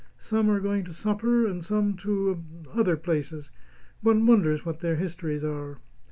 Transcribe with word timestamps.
Some 0.17 0.49
are 0.49 0.59
going 0.59 0.83
to 0.85 0.93
supper 0.93 1.45
and 1.45 1.63
some 1.63 1.93
to 1.97 2.31
er 2.73 2.79
other 2.79 2.97
places. 2.97 3.51
One 4.01 4.25
wonders 4.25 4.65
what 4.65 4.79
their 4.79 4.95
histories 4.95 5.43
are." 5.43 5.77